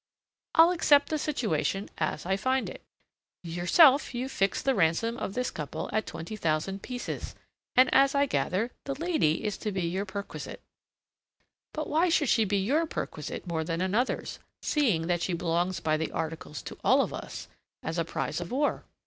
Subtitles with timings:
[0.55, 2.81] I'll accept the situation as I find it.
[3.43, 7.35] Yourself you've fixed the ransom of this couple at twenty thousand pieces,
[7.75, 10.63] and, as I gather, the lady is to be your perquisite.
[11.71, 15.97] But why should she be your perquisite more than another's, seeing that she belongs by
[15.97, 17.47] the articles to all of us,
[17.83, 18.83] as a prize of war?"